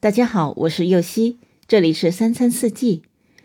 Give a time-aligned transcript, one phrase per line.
[0.00, 3.02] 大家好，我是右希，这里是三餐四季。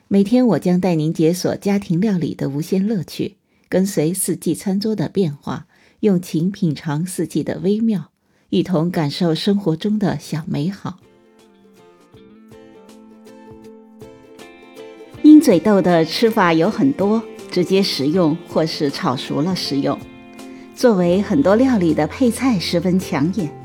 [0.07, 3.37] 每天我将带您解锁家庭料理的无限乐趣，
[3.67, 5.65] 跟随四季餐桌的变化，
[6.01, 8.11] 用情品尝四季的微妙，
[8.51, 10.99] 一同感受生活中的小美好。
[15.23, 19.97] 鹰嘴豆的吃法有很多，直接食用或是炒熟了食用，
[20.75, 23.62] 作为很多料理的配菜十分抢眼。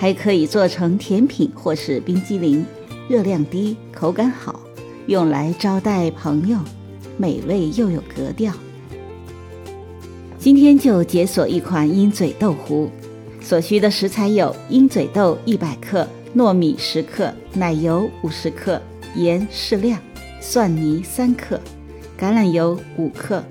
[0.00, 2.64] 还可以做成甜品或是冰激凌，
[3.06, 4.58] 热量低，口感好，
[5.04, 6.56] 用来招待朋友，
[7.18, 8.50] 美味又有格调。
[10.38, 12.88] 今天就解锁一款鹰嘴豆糊，
[13.42, 18.80] 所需的食材有鹰嘴豆一百克、糯米十克、奶油五十克、
[19.16, 20.00] 盐适量、
[20.40, 21.60] 蒜泥三克、
[22.18, 23.44] 橄榄油五克、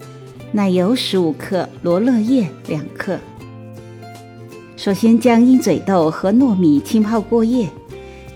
[0.52, 3.20] 奶油十五克、罗勒叶两克。
[4.80, 7.68] 首先将鹰嘴豆和糯米浸泡过夜，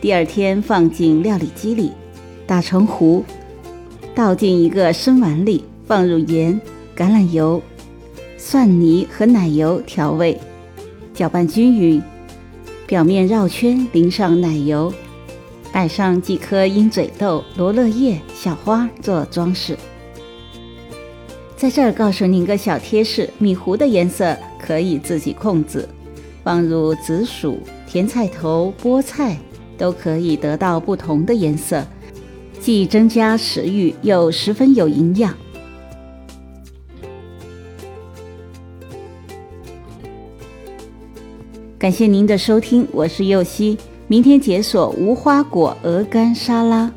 [0.02, 1.94] 第二天放进料理机里
[2.46, 3.24] 打成糊，
[4.14, 6.60] 倒进一个深碗里，放入盐、
[6.98, 7.62] 橄榄油、
[8.38, 10.38] 蒜泥和奶油调味，
[11.14, 12.04] 搅拌均匀，
[12.86, 14.94] 表面绕圈淋上奶油，
[15.72, 19.78] 摆上几颗鹰嘴豆、罗勒叶、小花做装饰。
[21.56, 25.88] 在这儿告诉您个小贴士：米糊的颜色可以自己控制。
[26.44, 29.38] 放入紫薯、甜菜头、菠菜，
[29.78, 31.86] 都可以得到不同的颜色，
[32.60, 35.34] 既增加食欲，又十分有营养。
[41.80, 46.92] 感谢您的收听，我是柚希，明天解锁无花果鹅肝沙拉。